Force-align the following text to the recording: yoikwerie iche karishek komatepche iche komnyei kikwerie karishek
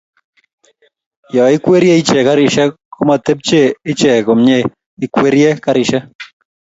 yoikwerie 1.35 1.93
iche 2.01 2.19
karishek 2.27 2.71
komatepche 2.93 3.61
iche 3.91 4.11
komnyei 4.25 4.65
kikwerie 4.99 5.49
karishek 5.63 6.03